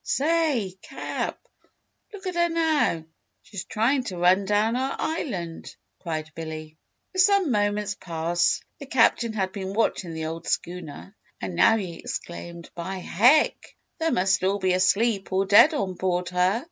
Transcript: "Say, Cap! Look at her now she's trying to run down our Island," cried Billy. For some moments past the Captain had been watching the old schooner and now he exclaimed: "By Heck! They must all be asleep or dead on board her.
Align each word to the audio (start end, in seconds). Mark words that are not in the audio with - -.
"Say, 0.03 0.75
Cap! 0.81 1.37
Look 2.11 2.25
at 2.25 2.33
her 2.33 2.49
now 2.49 3.05
she's 3.43 3.65
trying 3.65 4.03
to 4.05 4.17
run 4.17 4.45
down 4.45 4.75
our 4.75 4.95
Island," 4.97 5.75
cried 5.99 6.31
Billy. 6.33 6.75
For 7.11 7.19
some 7.19 7.51
moments 7.51 7.93
past 7.93 8.63
the 8.79 8.87
Captain 8.87 9.33
had 9.33 9.51
been 9.51 9.73
watching 9.73 10.15
the 10.15 10.25
old 10.25 10.47
schooner 10.47 11.15
and 11.39 11.53
now 11.53 11.77
he 11.77 11.99
exclaimed: 11.99 12.71
"By 12.73 12.95
Heck! 12.97 13.75
They 13.99 14.09
must 14.09 14.43
all 14.43 14.57
be 14.57 14.73
asleep 14.73 15.31
or 15.31 15.45
dead 15.45 15.75
on 15.75 15.93
board 15.93 16.29
her. 16.29 16.59